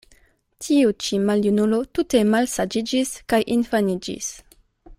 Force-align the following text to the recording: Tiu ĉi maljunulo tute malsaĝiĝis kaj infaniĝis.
Tiu 0.67 0.93
ĉi 1.07 1.19
maljunulo 1.25 1.81
tute 1.97 2.23
malsaĝiĝis 2.31 3.13
kaj 3.35 3.41
infaniĝis. 3.57 4.33